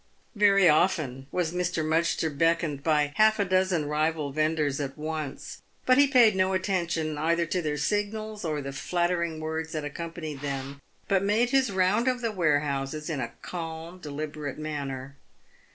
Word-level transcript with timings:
Very 0.33 0.67
often 0.67 1.27
was 1.31 1.53
Mr. 1.53 1.85
Mudgster 1.85 2.35
beckoned 2.35 2.81
by 2.81 3.13
half 3.17 3.37
a 3.37 3.45
dozen 3.45 3.85
rival 3.85 4.31
vendors 4.31 4.81
at 4.81 4.97
once, 4.97 5.61
but 5.85 5.99
he 5.99 6.07
paid 6.07 6.35
no 6.35 6.53
attention 6.53 7.19
either 7.19 7.45
to 7.45 7.61
their 7.61 7.77
signals, 7.77 8.43
or 8.43 8.61
the 8.63 8.73
flattering 8.73 9.39
words 9.39 9.73
that 9.73 9.83
ac 9.85 9.93
companied 9.93 10.41
them, 10.41 10.81
but 11.07 11.21
made 11.23 11.51
his 11.51 11.71
round 11.71 12.07
of 12.07 12.21
the 12.21 12.31
warehouses 12.31 13.11
in 13.11 13.19
a 13.19 13.33
calm, 13.43 13.99
deliberate 13.99 14.57
manner. 14.57 15.17